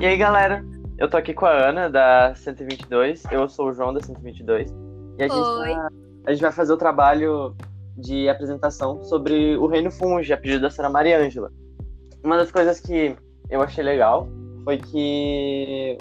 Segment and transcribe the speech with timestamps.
[0.00, 0.64] E aí, galera?
[0.98, 3.24] Eu tô aqui com a Ana, da 122.
[3.30, 4.70] Eu sou o João, da 122.
[5.18, 5.34] E a gente,
[5.74, 5.88] tá-
[6.26, 7.54] a gente vai fazer o trabalho
[7.96, 11.50] de apresentação sobre o Reino Funge, a pedido da senhora Maria Ângela.
[12.22, 13.16] Uma das coisas que
[13.48, 14.28] eu achei legal
[14.64, 15.96] foi que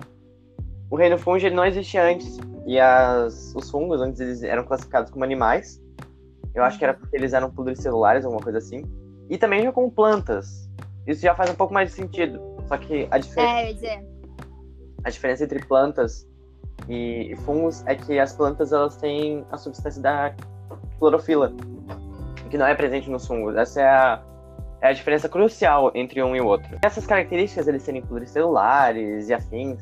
[0.90, 2.38] o Reino Funge ele não existia antes.
[2.68, 5.82] E as, os fungos, antes eles eram classificados como animais.
[6.54, 8.84] Eu acho que era porque eles eram pluricelulares, alguma coisa assim.
[9.30, 10.70] E também já como plantas.
[11.06, 12.55] Isso já faz um pouco mais de sentido.
[12.68, 14.06] Só que a diferença É, eu ia dizer.
[15.04, 16.28] a diferença entre plantas
[16.90, 20.34] e fungos é que as plantas elas têm a substância da
[21.00, 21.54] clorofila,
[22.50, 23.56] que não é presente nos fungos.
[23.56, 24.24] Essa é a,
[24.82, 26.78] é a diferença crucial entre um e o outro.
[26.84, 29.80] Essas características, eles serem pluricelulares e afins,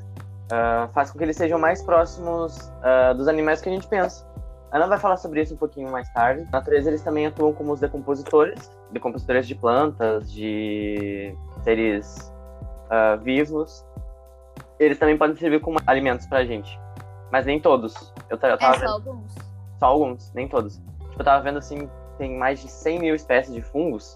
[0.51, 4.25] ah, faz com que eles sejam mais próximos ah, dos animais que a gente pensa.
[4.71, 6.43] A Ana vai falar sobre isso um pouquinho mais tarde.
[6.45, 12.32] Na natureza, eles também atuam como os decompositores, decompositores de plantas, de seres
[12.89, 13.85] ah, vivos
[14.79, 16.77] eles também podem servir como alimentos pra gente.
[17.31, 17.93] Mas nem todos.
[18.29, 19.33] Eu, eu tava É vendo só alguns.
[19.79, 20.75] só alguns, nem todos.
[20.77, 24.13] Tipo, eu tava vendo assim, tem mais de 100 mil espécies de fungos.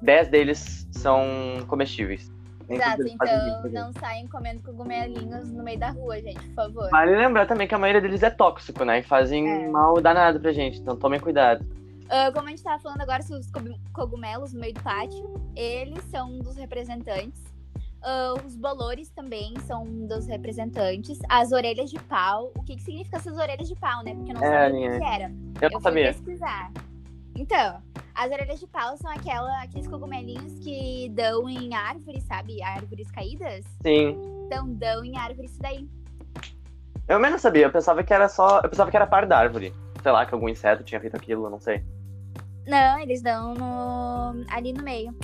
[0.00, 1.22] 10 deles são
[1.68, 2.30] comestíveis.
[2.68, 6.90] Nem Exato, então não saiam comendo cogumelinhos no meio da rua, gente, por favor.
[6.90, 9.00] Vale lembrar também que a maioria deles é tóxico, né?
[9.00, 9.68] E fazem É.
[9.68, 10.78] mal danado pra gente.
[10.80, 11.66] Então tomem cuidado.
[12.08, 15.34] Ah, como a gente tava falando agora sobre os cogu- cogumelos no meio do pátio,
[15.56, 17.51] eles são um dos representantes.
[18.04, 21.18] Ah, os bolores também são um dos representantes.
[21.28, 22.52] As orelhas de pau.
[22.56, 24.14] O que, que significa essas orelhas de pau, né?
[24.14, 25.24] Porque eu não É, sabia o que era.
[25.60, 26.06] Eu Eu não sabia.
[26.12, 26.72] pesquisar.
[27.36, 27.80] Então,
[28.14, 32.62] as orelhas de pau são aquela, aqueles cogumelinhos que dão em árvores, sabe?
[32.62, 33.64] Árvores caídas.
[33.82, 34.18] Sim.
[34.46, 35.88] Então, dão em árvores isso daí.
[37.08, 37.66] Eu menos sabia.
[37.66, 38.60] Eu pensava que era só.
[38.60, 39.72] Eu pensava que era par da árvore.
[40.02, 41.84] Sei lá, que algum inseto tinha feito aquilo, eu não sei.
[42.66, 45.14] Não, eles dão no- ali no meio.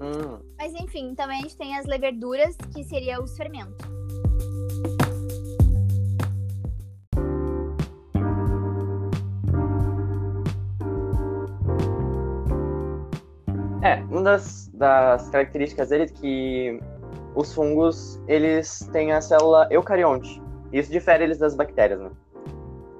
[0.00, 0.38] Hum.
[0.58, 3.76] Mas enfim, também a gente tem as leveduras, que seria os fermentos.
[13.82, 16.80] É, uma das, das características dele é que
[17.34, 20.42] os fungos, eles têm a célula eucarionte.
[20.72, 22.10] Isso difere eles das bactérias, né?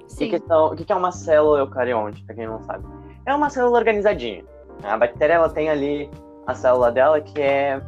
[0.04, 2.84] O que, são- o que que é uma célula eucarionte, pra quem não sabe?
[3.26, 4.44] É uma célula organizadinha.
[4.82, 6.08] A bactéria, ela tem ali
[6.46, 7.80] a célula dela que é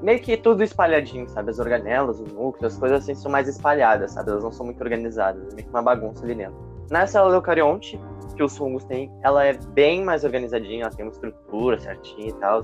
[0.00, 1.50] meio que tudo espalhadinho, sabe?
[1.50, 4.30] As organelas, os núcleos, as coisas assim são mais espalhadas, sabe?
[4.30, 6.56] Elas não são muito organizadas, é meio que uma bagunça ali dentro.
[6.90, 8.00] Na célula eucarionte,
[8.36, 12.32] que os fungos têm, ela é bem mais organizadinha, ela tem uma estrutura certinha e
[12.34, 12.62] tal.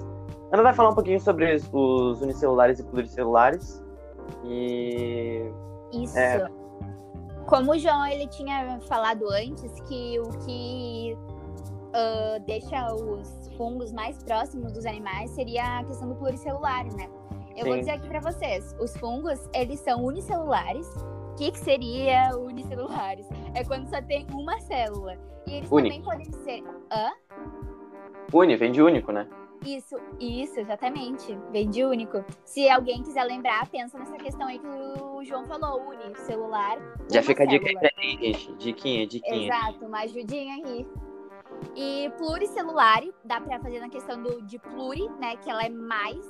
[0.52, 3.82] Ana vai falar um pouquinho sobre os- unicelulares e pluricelulares.
[4.44, 5.50] E.
[5.92, 6.18] Isso.
[6.18, 6.46] É.
[7.46, 11.16] Como o João ele tinha falado antes, que o que
[11.92, 17.08] ah, deixa os fungos mais próximos dos animais seria a questão do pluricelular, né?
[17.56, 17.80] Eu vou Sim.
[17.80, 20.88] dizer aqui pra vocês, os fungos, eles são unicelulares.
[21.32, 23.26] O que, que seria unicelulares?
[23.54, 25.19] É quando só tem uma célula.
[25.47, 25.91] E eles Uni.
[25.91, 26.62] também podem ser.
[26.91, 27.10] Hã?
[28.32, 29.28] Uni, vem de único, né?
[29.64, 31.38] Isso, isso, exatamente.
[31.50, 32.25] Vem de único.
[32.44, 36.78] Se alguém quiser lembrar, pensa nessa questão aí que o João falou, unicelular.
[37.10, 38.32] Já fica a dica aí célula.
[38.32, 38.54] gente.
[38.56, 39.47] Diquinha, diquinha.
[39.47, 40.86] Exato, uma ajudinha aí.
[41.74, 45.36] E pluricelular, dá pra fazer na questão do, de pluri, né?
[45.36, 46.26] Que ela é mais,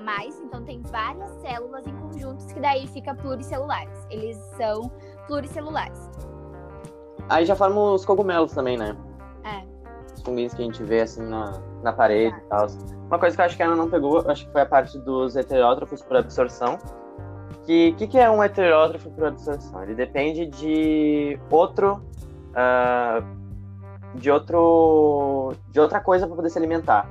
[0.00, 4.06] mais, então tem várias células em conjuntos que daí fica pluricelulares.
[4.10, 4.90] Eles são
[5.26, 5.98] pluricelulares.
[7.28, 8.96] Aí já formam os cogumelos também, né?
[9.44, 9.64] É.
[10.14, 12.66] Os funguinhos que a gente vê assim na, na parede e tal.
[13.06, 14.98] Uma coisa que eu acho que a Ana não pegou, acho que foi a parte
[14.98, 16.78] dos heterótrofos por absorção.
[17.64, 19.82] Que o que, que é um heterótrofo por absorção?
[19.82, 22.02] Ele depende de outro.
[22.54, 23.22] ah,
[24.14, 25.54] de outro.
[25.70, 27.08] de outra coisa para poder se alimentar.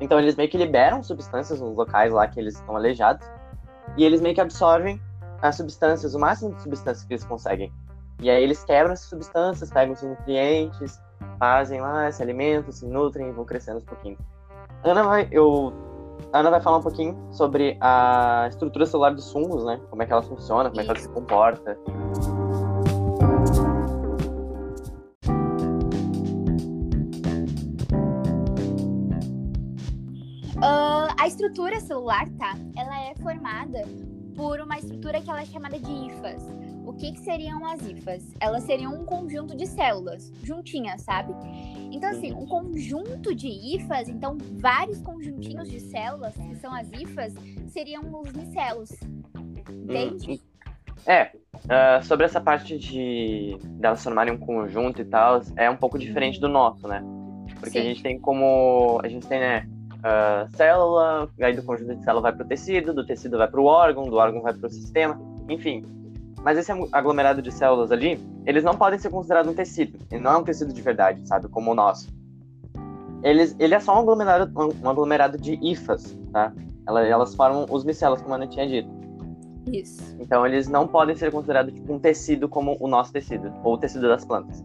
[0.00, 3.26] Então eles meio que liberam substâncias nos locais lá que eles estão aleijados.
[3.96, 5.00] E eles meio que absorvem
[5.40, 7.72] as substâncias, o máximo de substâncias que eles conseguem.
[8.20, 11.00] E aí eles quebram essas substâncias, pegam os nutrientes,
[11.38, 14.18] fazem lá, se alimentam, se nutrem e vão crescendo aos pouquinhos.
[14.84, 15.72] Ana vai, eu,
[16.32, 19.80] Ana vai falar um pouquinho sobre a estrutura celular dos fungos, né?
[19.90, 21.78] Como é que ela funciona, como é que ela se comporta.
[31.26, 32.54] A estrutura celular, tá?
[32.76, 33.82] Ela é formada
[34.36, 36.48] por uma estrutura que ela é chamada de hifas.
[36.86, 38.32] O que, que seriam as hifas?
[38.38, 41.34] Elas seriam um conjunto de células, juntinhas, sabe?
[41.90, 47.34] Então, assim, um conjunto de hifas, então vários conjuntinhos de células, que são as hifas,
[47.70, 48.90] seriam os micelos.
[49.68, 50.40] Entende?
[51.04, 51.32] É,
[51.68, 56.38] ah, sobre essa parte de delas formarem um conjunto e tal, é um pouco diferente
[56.38, 57.02] do nosso, né?
[57.58, 57.88] Porque a Sim.
[57.88, 59.00] gente tem como.
[59.02, 59.68] A gente tem, né?
[59.98, 63.60] Uh, célula, aí do conjunto de célula vai para o tecido, do tecido vai para
[63.60, 65.84] o órgão, do órgão vai para o sistema, enfim.
[66.42, 69.98] Mas esse aglomerado de células ali, eles não podem ser considerados um tecido.
[70.10, 71.48] Ele não é um tecido de verdade, sabe?
[71.48, 72.08] Como o nosso.
[73.22, 74.52] Eles, ele é só um aglomerado,
[74.82, 76.52] um aglomerado de hifas, tá?
[76.86, 78.88] Elas, elas formam os micelas, como a Ana tinha dito.
[79.72, 80.16] Isso.
[80.20, 83.78] Então eles não podem ser considerados tipo, um tecido como o nosso tecido, ou o
[83.78, 84.64] tecido das plantas.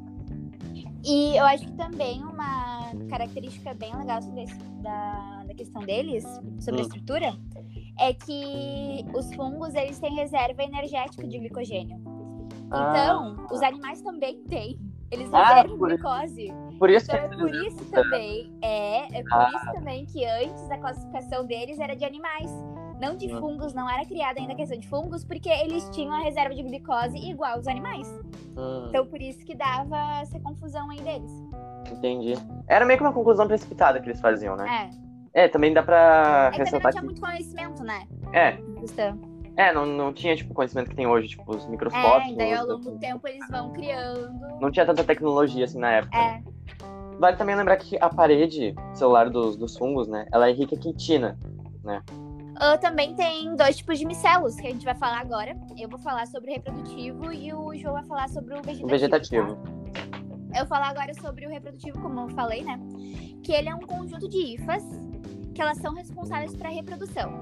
[1.03, 2.70] E eu acho que também uma
[3.09, 4.19] característica bem legal
[4.81, 6.23] da, da questão deles,
[6.59, 6.83] sobre hum.
[6.83, 7.33] a estrutura,
[7.99, 12.01] é que os fungos eles têm reserva energética de glicogênio.
[12.71, 12.89] Ah.
[12.89, 14.79] Então, os animais também têm.
[15.11, 16.53] Eles ah, reservam por, glicose.
[16.79, 18.53] Por isso então, é por isso também.
[18.61, 19.51] É, é por ah.
[19.53, 22.49] isso também que antes a classificação deles era de animais.
[22.99, 23.39] Não de hum.
[23.39, 26.63] fungos, não era criada ainda a questão de fungos, porque eles tinham a reserva de
[26.63, 28.07] glicose igual aos animais.
[28.55, 28.85] Hum.
[28.87, 31.31] Então por isso que dava essa confusão aí deles.
[31.89, 32.33] Entendi.
[32.67, 34.89] Era meio que uma conclusão precipitada que eles faziam, né?
[35.33, 35.43] É.
[35.43, 37.01] É, também dá pra é ressaltar que...
[37.01, 37.05] não tinha que...
[37.05, 38.07] muito conhecimento, né?
[38.33, 38.57] É.
[39.57, 42.33] É, não, não tinha, tipo, o conhecimento que tem hoje, tipo, os microscópios.
[42.33, 44.59] É, daí ao longo do tempo eles vão criando.
[44.59, 46.17] Não tinha tanta tecnologia, assim, na época.
[46.17, 46.41] É.
[47.19, 50.79] Vale também lembrar que a parede celular dos, dos fungos, né, ela é rica em
[50.79, 51.37] quitina,
[51.83, 52.01] né?
[52.55, 55.55] Uh, também tem dois tipos de micelos que a gente vai falar agora.
[55.77, 58.85] Eu vou falar sobre o reprodutivo e o João vai falar sobre o vegetativo.
[58.85, 59.55] O vegetativo.
[59.55, 59.80] Tá?
[60.53, 62.79] Eu vou falar agora sobre o reprodutivo, como eu falei, né?
[63.41, 64.83] Que ele é um conjunto de hifas
[65.53, 67.33] que elas são responsáveis para a reprodução.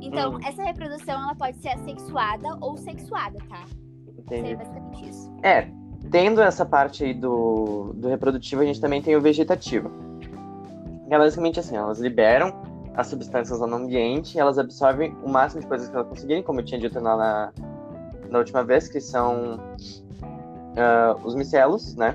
[0.00, 0.38] Então, hum.
[0.44, 3.64] essa reprodução ela pode ser assexuada ou sexuada, tá?
[4.08, 4.42] Entendi.
[4.42, 5.32] Seria basicamente isso.
[5.42, 5.68] É,
[6.10, 9.90] tendo essa parte aí do, do reprodutivo, a gente também tem o vegetativo.
[11.10, 12.52] É basicamente assim, elas liberam
[12.94, 16.64] as substâncias no ambiente, elas absorvem o máximo de coisas que elas conseguirem, como eu
[16.64, 17.52] tinha dito na,
[18.28, 19.58] na última vez, que são
[20.70, 22.14] uh, os micelos, né?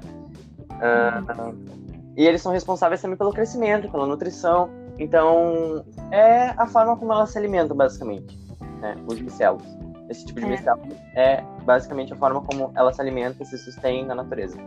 [0.71, 1.75] Uh,
[2.17, 7.31] e eles são responsáveis também pelo crescimento, pela nutrição, então, é a forma como elas
[7.31, 8.37] se alimentam, basicamente,
[8.79, 8.95] né?
[9.07, 9.63] Os micelos.
[10.09, 10.49] Esse tipo de é.
[10.49, 10.81] micelo
[11.15, 14.57] é basicamente a forma como ela se alimenta e se sustém na natureza.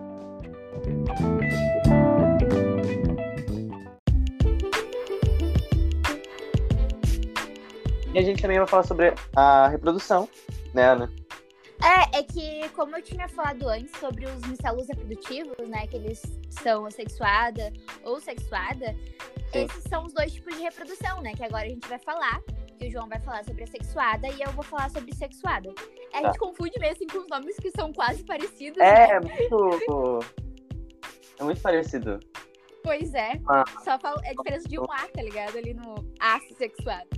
[8.12, 10.28] E a gente também vai falar sobre a reprodução,
[10.74, 11.17] né, Ana?
[11.82, 16.22] É, é que, como eu tinha falado antes sobre os micelos reprodutivos, né, que eles
[16.50, 17.72] são assexuada
[18.02, 18.96] ou sexuada,
[19.52, 19.64] Sim.
[19.64, 22.40] esses são os dois tipos de reprodução, né, que agora a gente vai falar.
[22.78, 25.68] Que o João vai falar sobre a sexuada e eu vou falar sobre sexuada.
[26.12, 26.28] A tá.
[26.28, 28.78] gente confunde mesmo assim, com os nomes que são quase parecidos.
[28.78, 29.10] É, né?
[29.10, 30.20] é muito.
[31.40, 32.20] É muito parecido.
[32.84, 33.32] Pois é.
[33.48, 33.64] Ah.
[33.82, 35.58] Só falo, é a diferença de um A, tá ligado?
[35.58, 37.17] Ali no assexuado.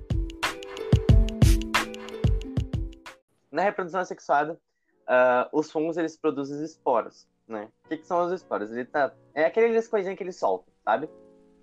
[3.50, 7.69] Na reprodução assexuada, uh, os fungos eles produzem esporos, né?
[7.85, 8.70] O que, que são os esporos?
[8.70, 9.12] Ele tá...
[9.35, 11.08] É aqueles coisinhas que ele solta, sabe?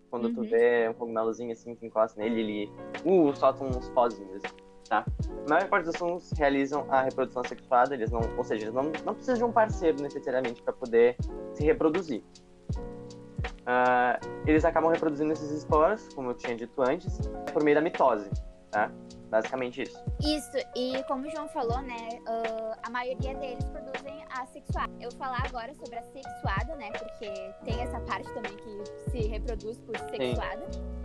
[0.10, 0.36] Quando uhum.
[0.36, 2.72] tu vê um cogumelozinho assim que encosta nele, ele
[3.06, 4.42] uh, solta uns pozinhos,
[4.88, 5.06] tá?
[5.46, 8.84] A maior parte dos fungos realizam a reprodução assexuada, eles não, ou seja, eles não,
[9.06, 11.18] não precisam de um parceiro necessariamente para poder
[11.54, 12.24] se reproduzir.
[13.68, 17.20] Uh, eles acabam reproduzindo esses esporos, como eu tinha dito antes,
[17.52, 18.30] por meio da mitose,
[18.72, 18.90] tá?
[19.30, 20.04] Basicamente isso.
[20.22, 24.92] Isso, e como o João falou, né, uh, a maioria deles produzem a sexuada.
[25.02, 27.30] Eu vou falar agora sobre a sexuada, né, porque
[27.66, 30.66] tem essa parte também que se reproduz por sexuada.
[30.72, 30.98] Sim.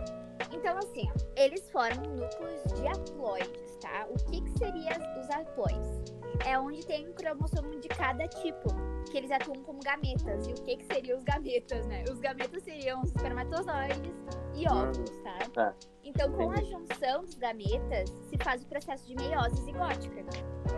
[0.51, 4.07] Então, assim, eles formam núcleos de haploides, tá?
[4.09, 6.13] O que, que seriam os haploides?
[6.45, 8.69] É onde tem um cromossomo de cada tipo,
[9.09, 10.47] que eles atuam como gametas.
[10.47, 12.03] E o que, que seriam os gametas, né?
[12.09, 14.13] Os gametas seriam os espermatozoides
[14.55, 15.63] e óvulos, tá?
[15.63, 15.73] É.
[16.03, 20.23] Então, com a junção dos gametas, se faz o processo de meiose zigótica.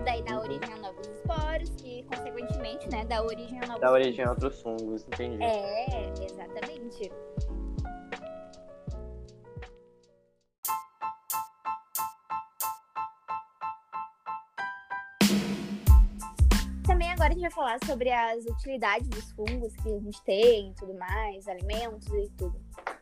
[0.04, 4.26] Daí dá origem a novos esporos, que, consequentemente, né, dá origem a novos Dá origem
[4.26, 5.44] a outros fungos, entendi.
[5.44, 7.12] É, exatamente.
[17.46, 22.08] Vai falar sobre as utilidades dos fungos que a gente tem e tudo mais, alimentos
[22.08, 22.56] e tudo.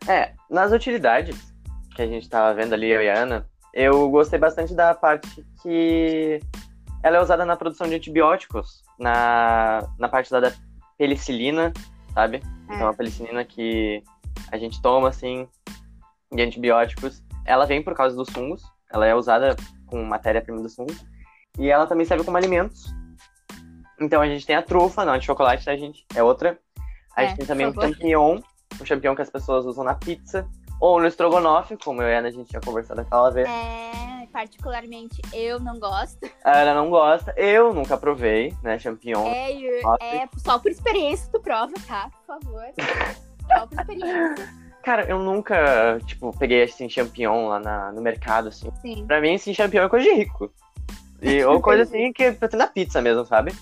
[0.08, 1.54] É, nas utilidades
[1.96, 5.46] que a gente tava vendo ali, eu e a Ana, eu gostei bastante da parte
[5.62, 6.42] que
[7.02, 10.52] ela é usada na produção de antibióticos, na, na parte da
[10.98, 11.72] penicilina,
[12.14, 12.42] sabe?
[12.70, 12.76] É.
[12.76, 14.04] Então a penicilina que
[14.52, 15.48] a gente toma, assim,
[16.32, 21.06] de antibióticos, ela vem por causa dos fungos, ela é usada com matéria-prima dos fungos,
[21.58, 22.94] e ela também serve como alimentos,
[24.00, 26.06] então a gente tem a trufa, não, de chocolate, tá, gente?
[26.16, 26.58] É outra.
[27.16, 28.40] A é, gente tem também o champignon,
[28.80, 30.48] o champignon que as pessoas usam na pizza.
[30.80, 33.48] Ou no estrogonofe, como eu e a Ana, a gente tinha conversado aquela vez.
[33.48, 36.30] É, particularmente eu não gosto.
[36.44, 39.26] Ela não gosta, eu nunca provei, né, champignon.
[39.28, 39.52] É,
[40.02, 42.10] é só por experiência tu prova, tá?
[42.10, 42.66] Por favor.
[43.48, 44.64] só por experiência.
[44.84, 48.70] Cara, eu nunca, tipo, peguei assim, champignon lá na, no mercado, assim.
[48.82, 49.06] Sim.
[49.08, 50.52] Pra mim, assim, champignon é coisa de rico.
[51.22, 53.54] E, ou coisa assim que pra ter na pizza mesmo, sabe?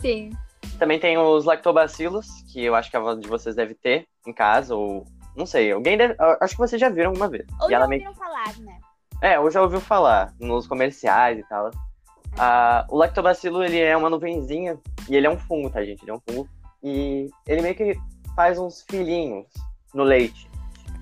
[0.00, 0.30] Sim.
[0.78, 4.32] Também tem os lactobacilos, que eu acho que a avó de vocês deve ter em
[4.32, 5.04] casa, ou.
[5.34, 6.14] Não sei, alguém deve.
[6.40, 7.46] Acho que vocês já viram alguma vez.
[7.60, 8.78] Ou E já ouviram falar, né?
[9.22, 11.70] É, ou já ouviu falar nos comerciais e tal.
[12.38, 16.02] Ah, o lactobacilo, ele é uma nuvenzinha e ele é um fungo, tá, gente?
[16.02, 16.48] Ele é um fungo.
[16.82, 17.96] E ele meio que
[18.34, 19.46] faz uns filhinhos
[19.94, 20.45] no leite.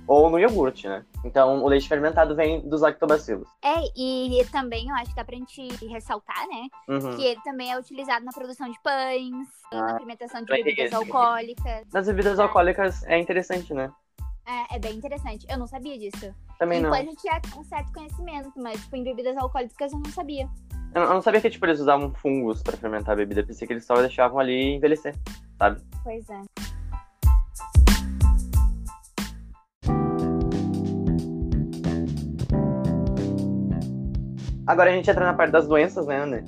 [0.06, 1.04] Ou no iogurte, né?
[1.24, 3.48] Então, o leite fermentado vem dos lactobacilos.
[3.62, 6.68] É, e também eu acho que dá pra gente ressaltar, né?
[6.88, 7.16] Uhum.
[7.16, 10.96] Que ele também é utilizado na produção de pães, na fermentação de bebidas isso.
[10.96, 11.86] alcoólicas.
[11.92, 13.90] Nas bebidas alcoólicas é interessante, né?
[14.46, 15.46] É, é bem interessante.
[15.48, 16.34] Eu não sabia disso.
[16.58, 16.90] Também não.
[16.90, 20.48] pães eu tinha um certo conhecimento, mas tipo, em bebidas alcoólicas eu não sabia.
[20.94, 23.42] Eu não sabia que tipo, eles usavam fungos pra fermentar a bebida.
[23.42, 25.14] Pensei que eles só deixavam ali envelhecer,
[25.58, 25.80] sabe?
[26.02, 26.42] Pois é.
[34.66, 36.44] Agora a gente entra na parte das doenças, né, Ana?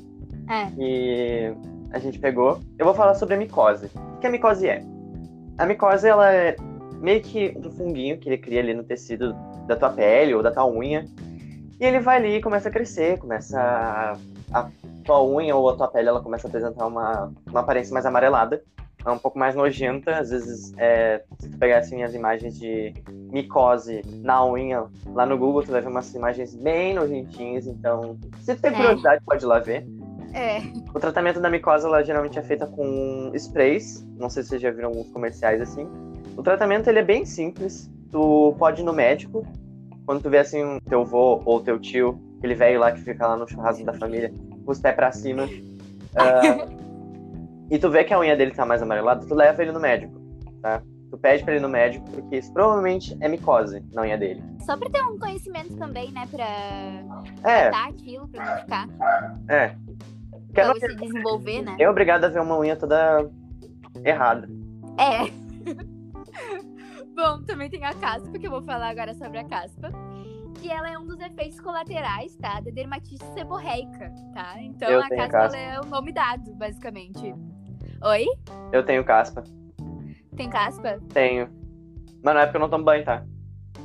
[0.48, 0.68] É.
[0.78, 1.54] E
[1.90, 2.60] a gente pegou.
[2.78, 3.90] Eu vou falar sobre a micose.
[4.16, 4.82] O que a micose é?
[5.58, 6.56] A micose, ela é
[7.00, 9.34] meio que um funguinho que ele cria ali no tecido
[9.66, 11.04] da tua pele ou da tua unha.
[11.78, 14.16] E ele vai ali e começa a crescer, começa a,
[14.52, 14.70] a
[15.04, 18.62] tua unha ou a tua pele, ela começa a apresentar uma, uma aparência mais amarelada.
[19.06, 22.92] É um pouco mais nojenta, às vezes, é, se tu pegar assim as imagens de
[23.30, 24.84] micose na unha,
[25.14, 28.74] lá no Google tu vai ver umas imagens bem nojentinhas, então, se tu tem É.
[28.74, 29.86] curiosidade, pode ir lá ver.
[30.34, 30.58] É.
[30.92, 34.06] O tratamento da micose, ela geralmente é feita com sprays.
[34.18, 35.88] Não sei se vocês já viram alguns comerciais assim.
[36.36, 37.90] O tratamento, ele é bem simples.
[38.10, 39.46] Tu pode ir no médico.
[40.04, 43.26] Quando tu vê, assim, o teu avô ou teu tio, aquele velho lá que fica
[43.26, 44.32] lá no churrasco da família,
[44.64, 45.48] com os pés pra cima.
[46.16, 46.66] ah,
[47.70, 50.18] e tu vê que a unha dele tá mais amarelada, tu leva ele no médico,
[50.62, 50.82] tá?
[51.10, 54.42] Tu pede pra ele no médico, porque isso provavelmente é micose na unha dele.
[54.60, 56.26] Só pra ter um conhecimento também, né?
[56.30, 56.44] Pra
[57.48, 58.88] É, tratar aquilo, pra não ficar.
[59.48, 59.68] é.
[60.30, 61.76] Porque Pra não se desenvolver, né?
[61.78, 63.30] é obrigado a ver uma unha toda
[64.04, 64.48] errada.
[64.98, 65.30] É.
[67.14, 69.90] Bom, também tem a caspa, que eu vou falar agora sobre a caspa.
[70.60, 72.60] Que ela é um dos efeitos colaterais, tá?
[72.60, 74.54] Da dermatite seborreica, tá?
[74.60, 75.56] Então Eu a caspa caspa.
[75.58, 77.34] ela é o nome dado, basicamente.
[78.02, 78.26] Oi?
[78.72, 79.42] Eu tenho caspa.
[80.36, 80.98] Tem caspa?
[81.12, 81.48] Tenho.
[82.22, 83.24] Mas não é porque eu não tomo banho, tá?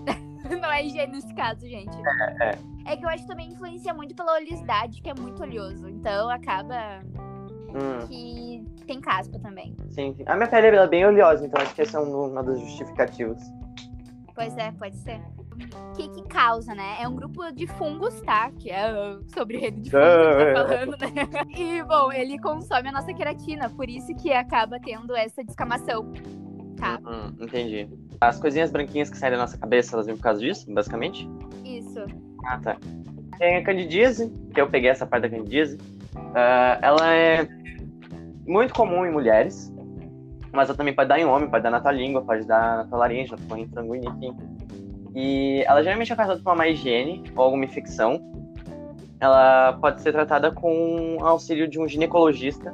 [0.61, 1.95] Não é higiene nesse caso, gente.
[2.41, 2.57] É,
[2.93, 5.87] É que eu acho que também influencia muito pela oleosidade, que é muito oleoso.
[5.87, 7.01] Então acaba
[7.69, 9.77] Hum, que tem caspa também.
[9.91, 10.23] sim, sim.
[10.25, 13.41] A minha pele é bem oleosa, então acho que esse é um, uma das justificativas.
[14.35, 15.21] Pois é, pode ser.
[15.75, 16.97] O que que causa, né?
[17.01, 18.51] É um grupo de fungos, tá?
[18.51, 21.47] Que é uh, sobre reino de fungos que tá falando, né?
[21.55, 26.11] E, bom, ele consome a nossa queratina, por isso que acaba tendo essa descamação,
[26.77, 26.99] tá?
[27.05, 27.89] Hum, entendi.
[28.19, 31.29] As coisinhas branquinhas que saem da nossa cabeça, elas vêm por causa disso, basicamente?
[31.63, 32.05] Isso.
[32.45, 32.77] Ah, tá.
[33.37, 35.77] Tem a candidíase, que eu peguei essa parte da candidíase.
[36.35, 37.47] Ah, ela é
[38.45, 39.73] muito comum em mulheres,
[40.51, 42.85] mas ela também pode dar em homem, pode dar na tua língua, pode dar na
[42.85, 44.35] tua laringe, na tua sanguínea, enfim.
[45.15, 48.19] E ela geralmente é causada por uma má higiene ou alguma infecção.
[49.19, 52.73] Ela pode ser tratada com auxílio de um ginecologista.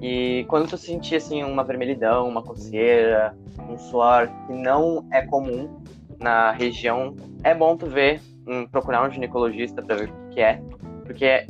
[0.00, 3.34] E quando tu sentir assim uma vermelhidão, uma coceira,
[3.70, 5.80] um suor que não é comum
[6.18, 10.40] na região, é bom tu ver, hum, procurar um ginecologista para ver o que que
[10.40, 10.60] é,
[11.04, 11.46] porque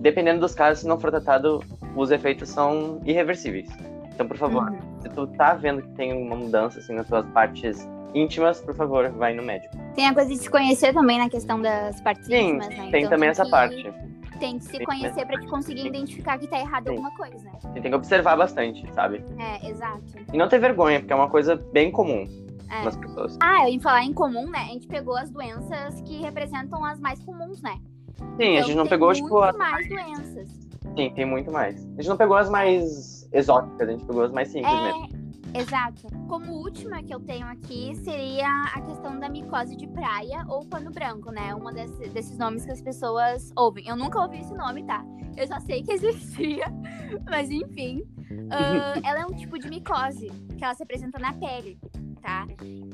[0.00, 1.62] dependendo dos casos, se não for tratado,
[1.96, 3.68] os efeitos são irreversíveis.
[4.14, 5.00] Então, por favor, Uhum.
[5.00, 9.10] se tu tá vendo que tem uma mudança assim nas tuas partes íntimas, por favor,
[9.10, 9.74] vai no médico.
[9.94, 12.88] Tem a coisa de se conhecer também na questão das partes Sim, íntimas, né?
[12.90, 13.92] tem Então, também essa que- parte.
[14.40, 16.90] Tem que se Tem conhecer pra te conseguir identificar que tá errado Sim.
[16.90, 17.48] alguma coisa.
[17.60, 19.24] Você tem que observar bastante, sabe?
[19.38, 20.02] É, exato.
[20.32, 22.26] E não ter vergonha, porque é uma coisa bem comum
[22.68, 22.84] É.
[22.84, 23.38] nas pessoas.
[23.40, 24.58] Ah, eu ia falar em comum, né?
[24.58, 27.78] A gente pegou as doenças que representam as mais comuns, né?
[28.18, 29.52] Sim, a Então, gente não tem pegou, tipo, a...
[29.52, 30.48] mais doenças.
[30.96, 31.76] Sim, tem muito mais.
[31.84, 35.08] A gente não pegou as mais exóticas, a gente pegou as mais simples mesmo.
[35.58, 36.08] Exato.
[36.28, 40.90] Como última que eu tenho aqui seria a questão da micose de praia ou pano
[40.90, 41.54] branco, né?
[41.54, 43.86] Um desse- desses nomes que as pessoas ouvem.
[43.86, 45.04] Eu nunca ouvi esse nome, tá?
[45.36, 46.64] Eu só sei que existia,
[47.28, 48.02] mas enfim.
[48.50, 51.78] Ah, ela é um tipo de micose que ela se apresenta na pele,
[52.20, 52.46] tá?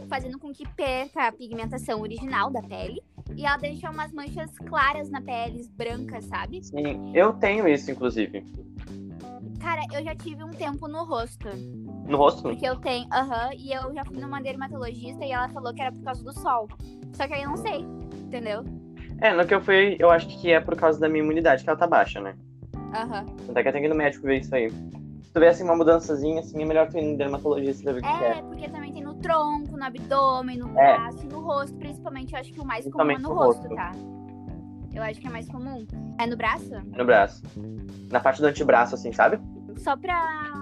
[0.08, 3.00] Fazendo com que perca a pigmentação original da pele
[3.36, 6.62] e ela deixa umas manchas claras na pele, brancas, sabe?
[6.64, 8.44] Sim, eu tenho isso, inclusive.
[9.60, 11.46] Cara, eu já tive um tempo no rosto.
[12.10, 12.42] No rosto?
[12.42, 15.92] Porque eu tenho, aham, e eu já fui numa dermatologista e ela falou que era
[15.92, 16.68] por causa do sol.
[17.12, 17.86] Só que aí eu não sei,
[18.26, 18.64] entendeu?
[19.20, 21.70] É, no que eu fui, eu acho que é por causa da minha imunidade, que
[21.70, 22.34] ela tá baixa, né?
[22.94, 23.24] Aham.
[23.46, 24.70] Tanto é que eu tenho que ir no médico ver isso aí.
[24.70, 27.98] Se tu vê assim uma mudançazinha, assim, é melhor tu ir no dermatologista pra ver
[28.00, 28.42] o que que É, é.
[28.42, 30.96] porque também tem no tronco, no abdômen, no É.
[30.96, 32.32] braço, no rosto, principalmente.
[32.34, 33.74] Eu acho que o mais comum é no no rosto, rosto.
[33.76, 33.92] tá?
[34.92, 35.86] Eu acho que é mais comum.
[36.18, 36.72] É no braço?
[36.96, 37.42] No braço.
[38.10, 39.38] Na parte do antebraço, assim, sabe?
[39.76, 40.52] Só pra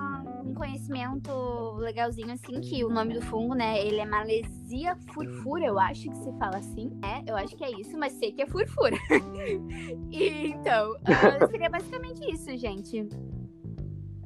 [0.59, 1.31] conhecimento
[1.77, 6.17] legalzinho, assim, que o nome do fungo, né, ele é malesia furfura, eu acho que
[6.17, 6.91] se fala assim.
[7.03, 8.97] É, eu acho que é isso, mas sei que é furfura.
[10.11, 13.09] e, então, ah, seria basicamente isso, gente.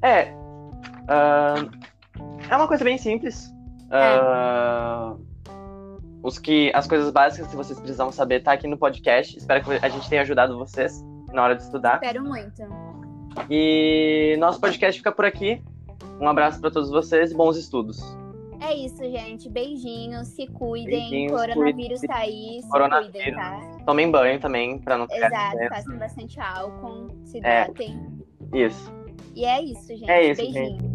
[0.02, 0.34] É.
[1.08, 1.54] ah,
[2.50, 3.52] é uma coisa bem simples.
[3.90, 5.14] Ah,
[6.22, 9.36] os que, as coisas básicas que vocês precisam saber tá aqui no podcast.
[9.36, 11.94] Espero que a gente tenha ajudado vocês na hora de estudar.
[11.94, 12.62] Espero muito.
[13.50, 15.62] E nosso podcast fica por aqui.
[16.22, 17.98] Um abraço para todos vocês e bons estudos.
[18.60, 19.48] É isso, gente.
[19.50, 21.00] Beijinhos, se cuidem.
[21.10, 23.12] Beijinhos, Coronavírus tá aí, se Coronavírus.
[23.12, 23.60] cuidem, tá?
[23.84, 25.74] Tomem banho também, para não ficar Exato, doença.
[25.74, 27.40] façam bastante álcool, se É.
[27.40, 28.06] hidratem.
[28.54, 28.92] Isso.
[29.34, 30.08] E é isso, gente.
[30.10, 30.78] É isso, Beijinho.
[30.80, 30.91] gente.